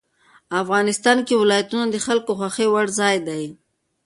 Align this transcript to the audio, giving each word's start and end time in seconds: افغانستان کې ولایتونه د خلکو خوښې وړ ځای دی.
افغانستان 0.61 1.17
کې 1.27 1.39
ولایتونه 1.41 1.85
د 1.89 1.95
خلکو 2.05 2.31
خوښې 2.39 2.67
وړ 2.69 2.87
ځای 2.99 3.15
دی. 3.27 3.43